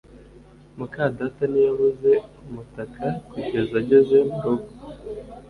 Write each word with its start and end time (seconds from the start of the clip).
muka 0.77 1.01
data 1.17 1.43
ntiyabuze 1.51 2.11
umutaka 2.47 3.03
kugeza 3.31 3.73
ageze 3.81 4.15
murugo 4.29 4.69